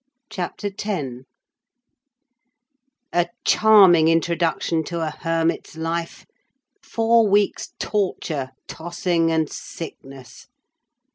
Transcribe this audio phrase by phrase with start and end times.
[0.31, 1.25] CHAPTER X
[3.13, 6.25] A charming introduction to a hermit's life!
[6.81, 10.47] Four weeks' torture, tossing, and sickness!